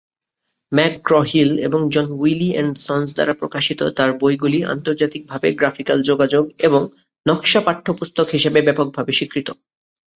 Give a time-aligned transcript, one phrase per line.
[0.71, 6.81] McGraw-Hill এবং John Wiley and Sons দ্বারা প্রকাশিত তার বইগুলি আন্তর্জাতিকভাবে গ্রাফিকাল যোগাযোগ এবং
[7.25, 9.47] নকশা পাঠ্যপুস্তক হিসাবে ব্যাপকভাবে স্বীকৃত।